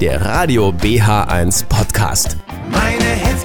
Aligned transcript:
der 0.00 0.24
Radio 0.24 0.70
BH1 0.70 1.66
Podcast. 1.66 2.38
Meine 2.70 3.04
Hits 3.04 3.44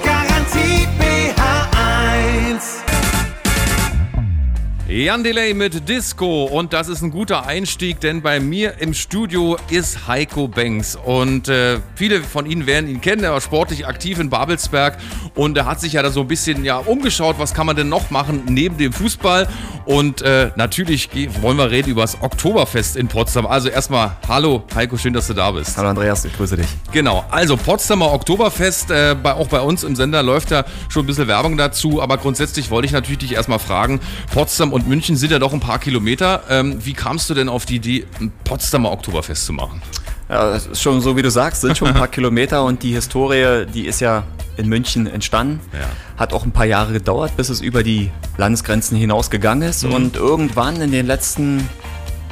Jan 5.04 5.22
Delay 5.22 5.52
mit 5.52 5.90
Disco. 5.90 6.44
Und 6.44 6.72
das 6.72 6.88
ist 6.88 7.02
ein 7.02 7.10
guter 7.10 7.46
Einstieg, 7.46 8.00
denn 8.00 8.22
bei 8.22 8.40
mir 8.40 8.78
im 8.78 8.94
Studio 8.94 9.58
ist 9.68 10.08
Heiko 10.08 10.48
Banks 10.48 10.96
und 10.96 11.48
äh, 11.48 11.80
viele 11.96 12.22
von 12.22 12.46
Ihnen 12.46 12.66
werden 12.66 12.88
ihn 12.88 13.02
kennen, 13.02 13.22
er 13.22 13.32
war 13.32 13.42
sportlich 13.42 13.86
aktiv 13.86 14.18
in 14.18 14.30
Babelsberg. 14.30 14.96
Und 15.34 15.58
er 15.58 15.66
hat 15.66 15.82
sich 15.82 15.92
ja 15.92 16.02
da 16.02 16.08
so 16.08 16.22
ein 16.22 16.28
bisschen 16.28 16.64
ja 16.64 16.78
umgeschaut, 16.78 17.36
was 17.38 17.52
kann 17.52 17.66
man 17.66 17.76
denn 17.76 17.90
noch 17.90 18.10
machen 18.10 18.44
neben 18.48 18.78
dem 18.78 18.94
Fußball? 18.94 19.46
Und 19.84 20.22
äh, 20.22 20.50
natürlich 20.56 21.10
wollen 21.42 21.58
wir 21.58 21.70
reden 21.70 21.90
über 21.90 22.00
das 22.00 22.20
Oktoberfest 22.20 22.96
in 22.96 23.06
Potsdam. 23.06 23.46
Also 23.46 23.68
erstmal 23.68 24.16
hallo 24.26 24.64
Heiko, 24.74 24.96
schön, 24.96 25.12
dass 25.12 25.28
du 25.28 25.34
da 25.34 25.50
bist. 25.50 25.76
Hallo 25.76 25.90
Andreas, 25.90 26.24
ich 26.24 26.36
grüße 26.36 26.56
dich. 26.56 26.66
Genau, 26.90 27.24
also 27.30 27.56
Potsdamer 27.56 28.12
Oktoberfest, 28.12 28.90
äh, 28.90 29.14
bei, 29.22 29.34
auch 29.34 29.46
bei 29.46 29.60
uns 29.60 29.84
im 29.84 29.94
Sender 29.94 30.22
läuft 30.22 30.50
ja 30.50 30.64
schon 30.88 31.04
ein 31.04 31.06
bisschen 31.06 31.28
Werbung 31.28 31.56
dazu, 31.56 32.02
aber 32.02 32.16
grundsätzlich 32.16 32.70
wollte 32.70 32.86
ich 32.86 32.92
natürlich 32.92 33.18
dich 33.18 33.34
erstmal 33.34 33.58
fragen, 33.58 34.00
Potsdam 34.32 34.72
und 34.72 34.85
München 34.86 35.16
sind 35.16 35.32
ja 35.32 35.38
doch 35.38 35.52
ein 35.52 35.60
paar 35.60 35.78
Kilometer. 35.78 36.44
Ähm, 36.48 36.78
wie 36.84 36.92
kamst 36.92 37.28
du 37.28 37.34
denn 37.34 37.48
auf 37.48 37.66
die 37.66 37.76
Idee, 37.76 38.06
ein 38.20 38.32
Potsdamer 38.44 38.92
Oktoberfest 38.92 39.44
zu 39.44 39.52
machen? 39.52 39.82
Ja, 40.28 40.54
es 40.54 40.66
ist 40.66 40.82
schon 40.82 41.00
so, 41.00 41.16
wie 41.16 41.22
du 41.22 41.30
sagst, 41.30 41.60
sind 41.60 41.76
schon 41.76 41.88
ein 41.88 41.94
paar 41.94 42.08
Kilometer 42.16 42.64
und 42.64 42.82
die 42.82 42.92
Historie, 42.92 43.66
die 43.66 43.86
ist 43.86 44.00
ja 44.00 44.24
in 44.56 44.68
München 44.68 45.06
entstanden. 45.06 45.60
Ja. 45.72 45.86
Hat 46.16 46.32
auch 46.32 46.44
ein 46.44 46.52
paar 46.52 46.64
Jahre 46.64 46.92
gedauert, 46.92 47.36
bis 47.36 47.48
es 47.48 47.60
über 47.60 47.82
die 47.82 48.10
Landesgrenzen 48.36 48.96
hinausgegangen 48.96 49.68
ist. 49.68 49.84
Mhm. 49.84 49.92
Und 49.92 50.16
irgendwann 50.16 50.80
in 50.80 50.90
den 50.90 51.06
letzten 51.06 51.68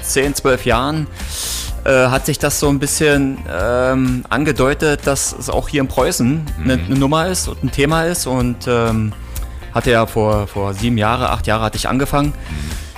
10, 0.02 0.34
12 0.34 0.64
Jahren 0.64 1.06
äh, 1.84 2.06
hat 2.08 2.26
sich 2.26 2.38
das 2.38 2.60
so 2.60 2.68
ein 2.68 2.78
bisschen 2.78 3.38
ähm, 3.50 4.24
angedeutet, 4.28 5.00
dass 5.04 5.34
es 5.38 5.50
auch 5.50 5.68
hier 5.68 5.82
in 5.82 5.88
Preußen 5.88 6.42
eine, 6.62 6.72
eine 6.74 6.98
Nummer 6.98 7.28
ist 7.28 7.48
und 7.48 7.62
ein 7.62 7.70
Thema 7.70 8.04
ist. 8.04 8.26
Und 8.26 8.66
ähm, 8.66 9.12
hatte 9.74 9.90
ja 9.90 10.06
vor, 10.06 10.46
vor 10.46 10.72
sieben 10.74 10.96
Jahren, 10.98 11.24
acht 11.24 11.46
Jahren 11.46 11.62
hatte 11.62 11.76
ich 11.76 11.88
angefangen 11.88 12.32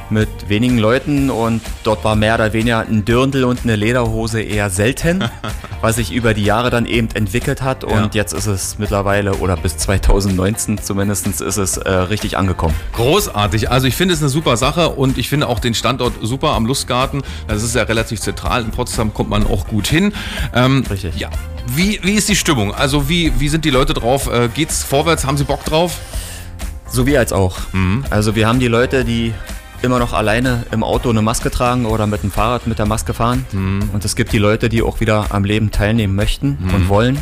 mit 0.09 0.29
wenigen 0.49 0.79
Leuten 0.79 1.31
und 1.31 1.61
dort 1.83 2.05
war 2.05 2.15
mehr 2.15 2.37
oder 2.37 2.53
weniger 2.53 2.79
ein 2.79 3.05
Dirndl 3.05 3.43
und 3.43 3.65
eine 3.65 3.75
Lederhose 3.75 4.41
eher 4.41 4.71
selten, 4.71 5.25
was 5.81 5.97
sich 5.97 6.13
über 6.13 6.33
die 6.33 6.45
Jahre 6.45 6.71
dann 6.71 6.87
eben 6.87 7.09
entwickelt 7.15 7.61
hat 7.61 7.83
und 7.83 7.91
Ja. 7.91 8.09
jetzt 8.13 8.33
ist 8.33 8.47
es 8.47 8.79
mittlerweile 8.79 9.35
oder 9.35 9.57
bis 9.57 9.77
2019 9.79 10.79
zumindest 10.79 11.27
ist 11.41 11.57
es 11.57 11.77
äh, 11.79 11.91
richtig 11.91 12.39
angekommen. 12.39 12.75
Großartig. 12.93 13.69
Also 13.69 13.89
ich 13.89 13.97
finde 13.97 14.15
es 14.15 14.21
eine 14.21 14.29
super 14.29 14.57
Sache 14.57 14.91
und 14.91 15.19
ich 15.19 15.29
finde 15.29 15.49
auch 15.49 15.59
den 15.59 15.75
Standort 15.75 16.13
super 16.23 16.51
am 16.51 16.67
Lustgarten. 16.67 17.23
Das 17.49 17.65
ist 17.65 17.75
ja 17.75 17.83
relativ 17.83 18.21
zentral. 18.21 18.63
In 18.63 18.71
Potsdam 18.71 19.13
kommt 19.13 19.31
man 19.31 19.45
auch 19.45 19.67
gut 19.67 19.89
hin. 19.89 20.13
Ähm, 20.55 20.85
Richtig. 20.89 21.17
Ja. 21.17 21.31
Wie, 21.75 21.99
wie 22.05 22.13
ist 22.13 22.29
die 22.29 22.37
Stimmung? 22.37 22.73
Also 22.73 23.09
wie, 23.09 23.33
wie 23.41 23.49
sind 23.49 23.65
die 23.65 23.71
Leute 23.71 23.93
drauf? 23.93 24.31
Äh, 24.33 24.49
geht's 24.55 24.85
vorwärts? 24.85 25.27
Haben 25.27 25.37
sie 25.37 25.43
Bock 25.43 25.65
drauf? 25.65 25.99
So 26.89 27.07
wie 27.07 27.19
als 27.19 27.33
auch. 27.33 27.59
Mhm. 27.73 28.05
Also 28.11 28.35
wir 28.35 28.47
haben 28.47 28.61
die 28.61 28.69
Leute, 28.69 29.05
die 29.05 29.33
immer 29.83 29.99
noch 29.99 30.13
alleine 30.13 30.65
im 30.71 30.83
Auto 30.83 31.11
eine 31.11 31.23
Maske 31.23 31.51
tragen 31.51 31.87
oder 31.87 32.07
mit 32.07 32.23
dem 32.23 32.31
Fahrrad 32.31 32.67
mit 32.67 32.79
der 32.79 32.87
Maske 32.87 33.15
fahren. 33.15 33.45
Mhm. 33.53 33.91
Und 33.93 34.05
es 34.05 34.17
gibt 34.17 34.33
die 34.33 34.39
Leute, 34.39 34.69
die 34.69 34.83
auch 34.83 35.01
wieder 35.01 35.27
am 35.31 35.45
Leben 35.45 35.71
teilnehmen 35.71 36.15
möchten 36.15 36.59
und 36.75 36.89
wollen. 36.89 37.19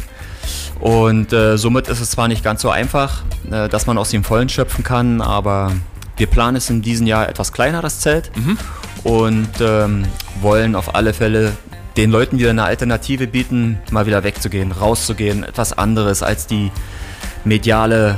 Und 0.81 1.33
äh, 1.33 1.57
somit 1.57 1.89
ist 1.89 2.01
es 2.01 2.11
zwar 2.11 2.29
nicht 2.29 2.45
ganz 2.45 2.63
so 2.63 2.71
einfach, 2.71 3.23
äh, 3.51 3.69
dass 3.69 3.87
man 3.87 3.99
aus 3.99 4.11
dem 4.11 4.25
Vollen 4.25 4.49
schöpfen 4.49 4.85
kann, 4.85 5.21
aber 5.21 5.73
wir 6.17 6.27
planen 6.27 6.57
es 6.57 6.71
in 6.71 6.83
diesem 6.83 7.07
Jahr 7.07 7.29
etwas 7.29 7.53
kleiner, 7.53 7.83
das 7.83 8.01
Zelt. 8.01 8.31
Und 9.03 9.49
ähm, 9.61 10.05
wollen 10.41 10.75
auf 10.75 10.95
alle 10.95 11.13
Fälle 11.13 11.53
den 11.97 12.11
Leuten 12.11 12.39
wieder 12.39 12.51
eine 12.51 12.65
Alternative 12.65 13.27
bieten, 13.27 13.79
mal 13.91 14.07
wieder 14.07 14.25
wegzugehen, 14.25 14.73
rauszugehen, 14.73 15.45
etwas 15.45 15.77
anderes 15.77 16.23
als 16.23 16.47
die 16.47 16.71
mediale 17.45 18.17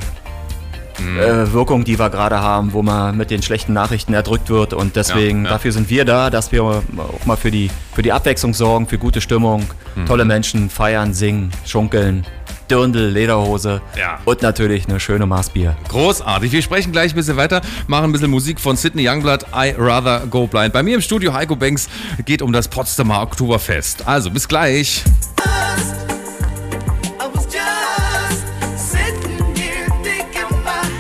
äh, 1.19 1.53
Wirkung, 1.53 1.85
die 1.85 1.99
wir 1.99 2.11
gerade 2.11 2.41
haben, 2.41 2.73
wo 2.73 2.83
man 2.83 3.17
mit 3.17 3.31
den 3.31 3.43
schlechten 3.43 3.73
Nachrichten 3.73 4.13
erdrückt 4.15 4.51
wird. 4.51 4.73
Und 4.75 4.97
deswegen, 4.97 5.41
Ja, 5.45 5.45
ja. 5.45 5.51
dafür 5.55 5.73
sind 5.73 5.89
wir 5.91 6.05
da, 6.05 6.31
dass 6.31 6.53
wir 6.53 6.63
auch 6.65 6.83
mal 7.25 7.37
für 7.37 7.51
die, 7.51 7.71
für 7.95 8.03
die 8.03 8.13
Abwechslung 8.13 8.55
sorgen, 8.55 8.87
für 8.87 8.99
gute 8.99 9.21
Stimmung, 9.21 9.65
Mhm. 9.95 10.07
tolle 10.07 10.25
Menschen, 10.25 10.69
feiern, 10.71 11.15
singen, 11.15 11.51
schunkeln, 11.65 12.27
Dirndl, 12.71 13.09
Lederhose 13.11 13.81
Ja. 13.97 14.19
und 14.25 14.43
natürlich 14.43 14.89
eine 14.89 14.99
schöne 14.99 15.25
Maßbier. 15.25 15.77
Großartig. 15.89 16.51
Wir 16.51 16.63
sprechen 16.63 16.91
gleich 16.91 17.13
ein 17.13 17.17
bisschen 17.17 17.37
weiter, 17.37 17.61
machen 17.87 18.07
ein 18.07 18.13
bisschen 18.13 18.31
Musik 18.31 18.59
von 18.61 18.77
Sidney 18.77 19.09
Youngblood, 19.09 19.45
I 19.55 19.73
Rather 19.79 20.27
Go 20.29 20.47
Blind. 20.49 20.73
Bei 20.73 20.83
mir 20.83 20.97
im 20.97 21.01
Studio 21.01 21.33
Heiko 21.33 21.55
Banks 21.55 21.89
geht 22.25 22.43
um 22.43 22.53
das 22.53 22.67
Potsdamer 22.67 23.23
Oktoberfest. 23.23 24.07
Also 24.09 24.31
bis 24.31 24.49
gleich. 24.49 25.05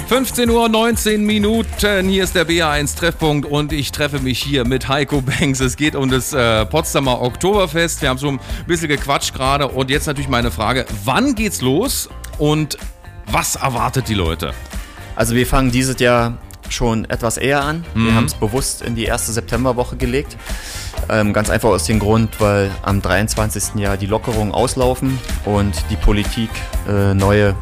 15 0.08 0.48
Uhr 0.50 0.68
19 0.68 1.24
Minuten. 1.24 2.08
Hier 2.08 2.22
ist 2.22 2.36
der 2.36 2.46
BA1 2.46 2.96
Treffpunkt 2.96 3.44
und 3.44 3.72
ich 3.72 3.90
treffe 3.90 4.20
mich 4.20 4.40
hier 4.40 4.64
mit 4.64 4.86
Heiko 4.86 5.20
Banks. 5.20 5.58
Es 5.58 5.76
geht 5.76 5.96
um 5.96 6.08
das 6.08 6.32
äh, 6.32 6.64
Potsdamer 6.64 7.20
Oktoberfest. 7.20 8.02
Wir 8.02 8.10
haben 8.10 8.18
so 8.18 8.28
ein 8.28 8.38
bisschen 8.68 8.86
gequatscht 8.86 9.34
gerade 9.34 9.66
und 9.66 9.90
jetzt 9.90 10.06
natürlich 10.06 10.28
meine 10.28 10.52
Frage: 10.52 10.86
Wann 11.04 11.34
geht's 11.34 11.60
los 11.60 12.08
und 12.38 12.78
was 13.26 13.56
erwartet 13.56 14.08
die 14.08 14.14
Leute? 14.14 14.54
Also 15.16 15.34
wir 15.34 15.44
fangen 15.44 15.72
dieses 15.72 15.98
Jahr 15.98 16.38
schon 16.68 17.04
etwas 17.06 17.36
eher 17.36 17.64
an. 17.64 17.84
Mhm. 17.94 18.06
Wir 18.06 18.14
haben 18.14 18.26
es 18.26 18.34
bewusst 18.34 18.82
in 18.82 18.94
die 18.94 19.06
erste 19.06 19.32
Septemberwoche 19.32 19.96
gelegt. 19.96 20.36
Ähm, 21.08 21.32
ganz 21.32 21.50
einfach 21.50 21.70
aus 21.70 21.84
dem 21.84 21.98
Grund, 21.98 22.40
weil 22.40 22.70
am 22.82 23.02
23. 23.02 23.74
Jahr 23.80 23.96
die 23.96 24.06
Lockerungen 24.06 24.52
auslaufen 24.52 25.18
und 25.44 25.74
die 25.90 25.96
Politik 25.96 26.50
äh, 26.88 27.12
neue 27.12 27.56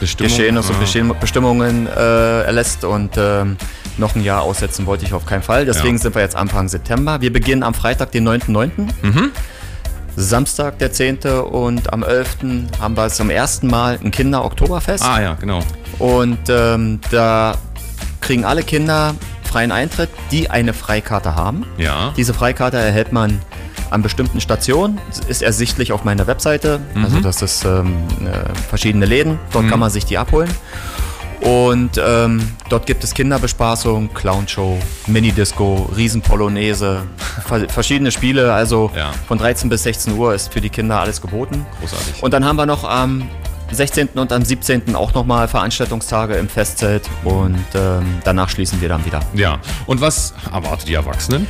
Geschehnisse 0.00 0.72
und 0.72 0.80
Ja. 0.80 0.84
Beschen- 0.86 1.14
Bestimmungen 1.20 1.86
äh, 1.86 2.42
erlässt 2.42 2.84
und 2.84 3.12
ähm, 3.16 3.56
noch 3.98 4.14
ein 4.14 4.22
Jahr 4.22 4.42
aussetzen 4.42 4.86
wollte 4.86 5.04
ich 5.06 5.14
auf 5.14 5.24
keinen 5.24 5.42
Fall. 5.42 5.64
Deswegen 5.64 5.96
Ja. 5.96 6.02
sind 6.02 6.14
wir 6.14 6.22
jetzt 6.22 6.36
Anfang 6.36 6.68
September. 6.68 7.20
Wir 7.20 7.32
beginnen 7.32 7.62
am 7.62 7.72
Freitag, 7.74 8.12
den 8.12 8.24
9.9. 8.28 8.88
Mhm. 9.02 9.30
Samstag, 10.18 10.78
der 10.78 10.92
10. 10.92 11.18
und 11.42 11.92
am 11.92 12.02
11. 12.02 12.68
haben 12.80 12.96
wir 12.96 13.08
zum 13.10 13.28
ersten 13.30 13.66
Mal 13.66 13.98
ein 14.02 14.10
Kinder-Oktoberfest. 14.10 15.04
Ah 15.04 15.20
ja, 15.20 15.34
genau. 15.34 15.60
Und 15.98 16.38
ähm, 16.48 17.00
da 17.10 17.54
kriegen 18.22 18.44
alle 18.44 18.62
Kinder 18.62 19.14
freien 19.44 19.72
Eintritt, 19.72 20.08
die 20.30 20.50
eine 20.50 20.72
Freikarte 20.72 21.34
haben. 21.36 21.66
Ja. 21.78 22.12
Diese 22.16 22.32
Freikarte 22.34 22.78
erhält 22.78 23.12
man 23.12 23.40
an 23.90 24.02
bestimmten 24.02 24.40
Stationen, 24.40 24.98
ist 25.28 25.42
ersichtlich 25.42 25.92
auf 25.92 26.04
meiner 26.04 26.26
Webseite. 26.26 26.80
Also 27.02 27.20
das 27.20 27.42
ist 27.42 27.64
ähm, 27.64 27.94
äh, 28.24 28.54
verschiedene 28.68 29.06
Läden, 29.06 29.38
dort 29.52 29.68
kann 29.68 29.78
man 29.78 29.90
sich 29.90 30.04
die 30.04 30.18
abholen. 30.18 30.50
Und 31.42 32.00
ähm, 32.04 32.48
dort 32.70 32.86
gibt 32.86 33.04
es 33.04 33.12
Kinderbespaßung, 33.12 34.12
Clownshow, 34.14 34.78
Minidisco, 35.06 35.88
Riesenpolonaise, 35.96 37.02
ver 37.46 37.68
verschiedene 37.68 38.10
Spiele. 38.10 38.52
Also 38.54 38.90
Ja. 38.96 39.12
von 39.28 39.38
13 39.38 39.68
bis 39.68 39.82
16 39.82 40.16
Uhr 40.16 40.34
ist 40.34 40.52
für 40.52 40.60
die 40.62 40.70
Kinder 40.70 40.98
alles 40.98 41.20
geboten. 41.20 41.66
Großartig. 41.80 42.22
Und 42.22 42.32
dann 42.32 42.44
haben 42.44 42.56
wir 42.56 42.66
noch 42.66 42.84
am 42.84 43.28
16. 43.70 44.10
und 44.14 44.32
am 44.32 44.44
17. 44.44 44.94
auch 44.94 45.12
nochmal 45.14 45.48
Veranstaltungstage 45.48 46.36
im 46.36 46.48
Festzelt 46.48 47.08
und 47.24 47.64
ähm, 47.74 48.18
danach 48.24 48.48
schließen 48.48 48.80
wir 48.80 48.88
dann 48.88 49.04
wieder. 49.04 49.20
Ja. 49.34 49.58
Und 49.86 50.00
was 50.00 50.34
erwartet 50.52 50.88
die 50.88 50.94
Erwachsenen? 50.94 51.46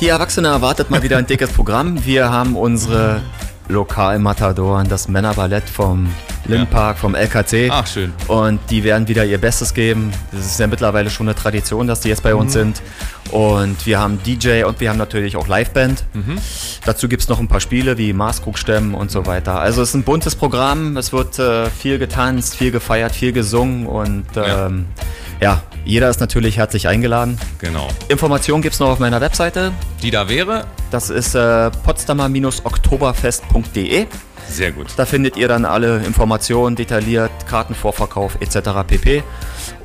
Die 0.00 0.08
Erwachsene 0.08 0.48
erwartet 0.48 0.90
mal 0.90 1.02
wieder 1.02 1.18
ein 1.18 1.26
dickes 1.26 1.50
Programm. 1.52 2.04
Wir 2.04 2.30
haben 2.30 2.56
unsere 2.56 3.22
Lokalmatadoren, 3.68 4.88
das 4.88 5.08
Männerballett 5.08 5.68
vom 5.68 6.08
Lindpark, 6.46 6.98
vom 6.98 7.14
LKC. 7.14 7.68
Ach, 7.70 7.86
schön. 7.86 8.12
Und 8.28 8.58
die 8.70 8.82
werden 8.84 9.06
wieder 9.08 9.24
ihr 9.24 9.38
Bestes 9.38 9.74
geben. 9.74 10.12
Das 10.32 10.44
ist 10.44 10.58
ja 10.58 10.66
mittlerweile 10.66 11.08
schon 11.10 11.28
eine 11.28 11.34
Tradition, 11.36 11.86
dass 11.86 12.00
die 12.00 12.08
jetzt 12.08 12.22
bei 12.22 12.32
Mhm. 12.34 12.40
uns 12.40 12.52
sind. 12.52 12.82
Und 13.30 13.86
wir 13.86 14.00
haben 14.00 14.18
DJ 14.22 14.64
und 14.64 14.80
wir 14.80 14.90
haben 14.90 14.98
natürlich 14.98 15.36
auch 15.36 15.46
Liveband. 15.48 16.04
Mhm. 16.12 16.36
Dazu 16.84 17.08
gibt 17.08 17.22
es 17.22 17.28
noch 17.28 17.38
ein 17.38 17.48
paar 17.48 17.60
Spiele 17.60 17.96
wie 17.96 18.12
Maßkrugstemmen 18.12 18.94
und 18.94 19.10
so 19.10 19.24
weiter. 19.26 19.60
Also 19.60 19.82
es 19.82 19.90
ist 19.90 19.94
ein 19.94 20.02
buntes 20.02 20.34
Programm. 20.36 20.96
Es 20.96 21.12
wird 21.12 21.38
äh, 21.38 21.70
viel 21.70 21.98
getanzt, 21.98 22.56
viel 22.56 22.72
gefeiert, 22.72 23.12
viel 23.14 23.32
gesungen. 23.32 23.86
Und 23.86 24.24
Ja. 24.34 24.66
ähm, 24.66 24.86
ja, 24.96 25.04
jeder 25.84 26.08
ist 26.10 26.20
natürlich 26.20 26.56
herzlich 26.58 26.86
eingeladen. 26.88 27.38
Genau. 27.58 27.88
Informationen 28.08 28.62
gibt 28.62 28.74
es 28.74 28.80
noch 28.80 28.88
auf 28.90 28.98
meiner 29.00 29.20
Webseite. 29.20 29.72
Die 30.00 30.10
da 30.12 30.28
wäre? 30.28 30.64
Das 30.90 31.10
ist 31.10 31.34
äh, 31.34 31.70
potsdamer-oktoberfest.de. 31.84 34.06
Sehr 34.48 34.72
gut. 34.72 34.88
Da 34.96 35.06
findet 35.06 35.36
ihr 35.36 35.48
dann 35.48 35.64
alle 35.64 35.98
Informationen 36.04 36.76
detailliert, 36.76 37.30
Kartenvorverkauf 37.48 38.36
etc. 38.40 38.70
pp. 38.86 39.22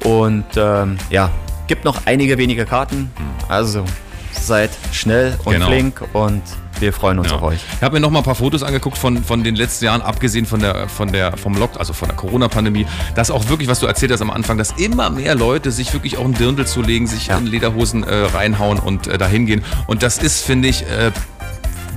Und 0.03 0.45
ähm, 0.55 0.97
ja, 1.09 1.29
gibt 1.67 1.85
noch 1.85 2.01
einige 2.05 2.37
wenige 2.37 2.65
Karten. 2.65 3.11
Also 3.47 3.83
seid 4.31 4.69
schnell 4.91 5.35
und 5.45 5.53
Genau. 5.53 5.67
flink 5.67 6.03
und 6.13 6.41
wir 6.79 6.93
freuen 6.93 7.19
uns 7.19 7.29
Ja. 7.29 7.35
auf 7.37 7.41
euch. 7.43 7.59
Ich 7.77 7.81
habe 7.83 7.95
mir 7.95 7.99
noch 7.99 8.09
mal 8.11 8.19
ein 8.19 8.23
paar 8.25 8.35
Fotos 8.35 8.63
angeguckt 8.63 8.97
von, 8.97 9.23
von 9.23 9.43
den 9.43 9.55
letzten 9.55 9.85
Jahren, 9.85 10.01
abgesehen 10.01 10.45
von 10.45 10.59
der, 10.59 10.87
von 10.89 11.11
der, 11.11 11.35
vom 11.37 11.55
Lock, 11.55 11.71
also 11.79 11.93
von 11.93 12.07
der 12.07 12.15
Corona-Pandemie. 12.17 12.85
Das 13.15 13.31
auch 13.31 13.49
wirklich, 13.49 13.67
was 13.67 13.79
du 13.79 13.87
erzählt 13.87 14.11
hast 14.11 14.21
am 14.21 14.31
Anfang, 14.31 14.57
dass 14.57 14.71
immer 14.73 15.09
mehr 15.09 15.35
Leute 15.35 15.71
sich 15.71 15.93
wirklich 15.93 16.17
auch 16.17 16.25
ein 16.25 16.33
Dirndl 16.33 16.65
zulegen, 16.67 17.07
sich 17.07 17.27
Ja. 17.27 17.37
in 17.37 17.47
Lederhosen 17.47 18.03
äh, 18.03 18.13
reinhauen 18.33 18.79
und 18.79 19.07
äh, 19.07 19.17
dahin 19.17 19.45
gehen. 19.45 19.63
Und 19.87 20.03
das 20.03 20.17
ist, 20.17 20.43
finde 20.43 20.67
ich, 20.67 20.83
äh, 20.83 21.11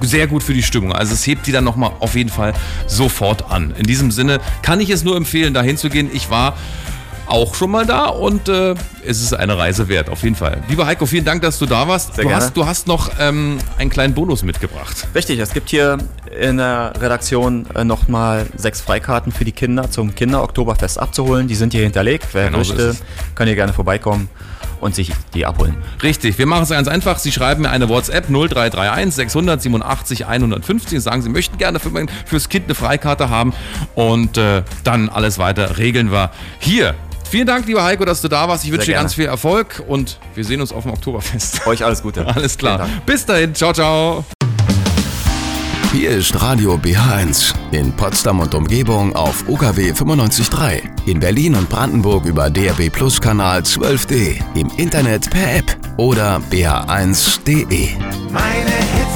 sehr 0.02 0.26
gut 0.26 0.42
für 0.42 0.54
die 0.54 0.62
Stimmung. 0.62 0.92
Also 0.94 1.12
es 1.12 1.26
hebt 1.26 1.46
die 1.46 1.52
dann 1.52 1.64
nochmal 1.64 1.90
auf 2.00 2.14
jeden 2.16 2.30
Fall 2.30 2.54
sofort 2.86 3.50
an. 3.50 3.74
In 3.76 3.84
diesem 3.84 4.10
Sinne 4.10 4.40
kann 4.62 4.80
ich 4.80 4.88
es 4.88 5.04
nur 5.04 5.14
empfehlen, 5.16 5.52
da 5.52 5.60
hinzugehen. 5.62 6.08
Ich 6.12 6.30
war 6.30 6.56
auch 7.26 7.54
schon 7.54 7.70
mal 7.70 7.84
da 7.86 8.06
und 8.06 8.48
äh, 8.48 8.74
es 9.06 9.22
ist 9.22 9.32
eine 9.32 9.56
Reise 9.56 9.88
wert, 9.88 10.08
auf 10.08 10.22
jeden 10.22 10.36
Fall. 10.36 10.62
Lieber 10.68 10.86
Heiko, 10.86 11.06
vielen 11.06 11.24
Dank, 11.24 11.42
dass 11.42 11.58
du 11.58 11.66
da 11.66 11.88
warst. 11.88 12.14
Sehr 12.14 12.24
du, 12.24 12.28
gerne. 12.28 12.44
hast, 12.44 12.56
du 12.56 12.66
hast 12.66 12.86
noch 12.86 13.10
ähm, 13.18 13.58
einen 13.78 13.90
kleinen 13.90 14.14
Bonus 14.14 14.42
mitgebracht. 14.42 15.06
Richtig, 15.14 15.38
es 15.38 15.52
gibt 15.52 15.70
hier 15.70 15.98
in 16.38 16.58
der 16.58 16.92
Redaktion 17.00 17.66
äh, 17.74 17.84
nochmal 17.84 18.46
sechs 18.56 18.80
Freikarten 18.80 19.32
für 19.32 19.44
die 19.44 19.52
Kinder 19.52 19.90
zum 19.90 20.14
Kinder-Oktoberfest 20.14 20.98
abzuholen. 20.98 21.48
Die 21.48 21.54
sind 21.54 21.72
hier 21.72 21.82
hinterlegt. 21.82 22.28
Wer 22.32 22.46
Genau 22.46 22.58
möchte, 22.58 22.96
kann 23.34 23.46
hier 23.46 23.56
gerne 23.56 23.72
vorbeikommen 23.72 24.28
und 24.80 24.94
sich 24.94 25.12
die 25.34 25.46
abholen. 25.46 25.76
Richtig, 26.02 26.38
wir 26.38 26.46
machen 26.46 26.62
es 26.64 26.70
ganz 26.70 26.88
einfach. 26.88 27.18
Sie 27.18 27.32
schreiben 27.32 27.62
mir 27.62 27.70
eine 27.70 27.88
WhatsApp 27.88 28.28
0331 28.28 29.14
687 29.14 30.26
150 30.26 31.00
sagen, 31.00 31.22
Sie 31.22 31.28
möchten 31.28 31.58
gerne 31.58 31.78
für 31.78 31.90
mein, 31.90 32.08
fürs 32.26 32.48
Kind 32.48 32.66
eine 32.66 32.74
Freikarte 32.74 33.28
haben 33.28 33.52
und 33.94 34.38
äh, 34.38 34.62
dann 34.84 35.08
alles 35.08 35.38
weiter 35.38 35.78
regeln 35.78 36.10
wir 36.10 36.30
hier. 36.58 36.94
Vielen 37.30 37.46
Dank, 37.46 37.64
lieber 37.66 37.84
Heiko, 37.84 38.04
dass 38.04 38.20
du 38.20 38.26
da 38.26 38.48
warst. 38.48 38.64
Ich 38.64 38.72
wünsche 38.72 38.86
dir 38.86 38.94
ganz 38.94 39.14
viel 39.14 39.26
Erfolg 39.26 39.84
und 39.86 40.18
wir 40.34 40.44
sehen 40.44 40.60
uns 40.60 40.72
auf 40.72 40.82
dem 40.82 40.92
Oktoberfest. 40.92 41.64
Euch 41.66 41.84
alles 41.84 42.02
Gute. 42.02 42.26
Alles 42.26 42.58
klar. 42.58 42.88
Bis 43.06 43.24
dahin. 43.24 43.54
Ciao, 43.54 43.72
ciao. 43.72 44.24
Hier 45.92 46.10
ist 46.10 46.40
Radio 46.42 46.74
BH1 46.74 47.54
in 47.70 47.92
Potsdam 47.92 48.40
und 48.40 48.52
Umgebung 48.54 49.14
auf 49.14 49.48
UKW 49.48 49.92
95.3. 49.92 50.82
In 51.06 51.20
Berlin 51.20 51.54
und 51.54 51.68
Brandenburg 51.68 52.24
über 52.24 52.50
DRB 52.50 52.92
Plus 52.92 53.20
Kanal 53.20 53.60
12D. 53.60 54.40
Im 54.56 54.68
Internet 54.76 55.30
per 55.30 55.56
App 55.56 55.76
oder 55.98 56.40
bh1.de. 56.50 57.90
Meine 58.32 59.09